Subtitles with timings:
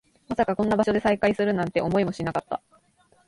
[0.29, 2.63] まさかこんな場所で再会するなんて、思いもしなかった